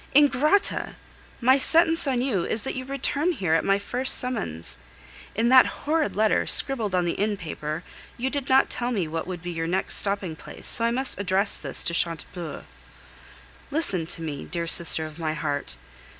Ingrata! 0.15 0.95
My 1.41 1.59
sentence 1.59 2.07
on 2.07 2.23
you 2.23 2.43
is 2.43 2.63
that 2.63 2.73
you 2.73 2.85
return 2.85 3.33
here 3.33 3.53
at 3.53 3.63
my 3.63 3.77
first 3.77 4.17
summons. 4.17 4.79
In 5.35 5.49
that 5.49 5.67
horrid 5.83 6.15
letter, 6.15 6.47
scribbled 6.47 6.95
on 6.95 7.05
the 7.05 7.11
inn 7.11 7.37
paper, 7.37 7.83
you 8.17 8.31
did 8.31 8.49
not 8.49 8.71
tell 8.71 8.89
me 8.89 9.07
what 9.07 9.27
would 9.27 9.43
be 9.43 9.51
your 9.51 9.67
next 9.67 9.97
stopping 9.97 10.35
place; 10.35 10.65
so 10.65 10.85
I 10.85 10.89
must 10.89 11.19
address 11.19 11.55
this 11.55 11.83
to 11.83 11.93
Chantepleurs. 11.93 12.63
Listen 13.69 14.07
to 14.07 14.23
me, 14.23 14.45
dear 14.45 14.65
sister 14.65 15.05
of 15.05 15.19
my 15.19 15.35
heart. 15.35 15.75